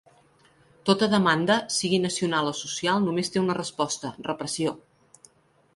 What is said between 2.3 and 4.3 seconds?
o social, només té una resposta: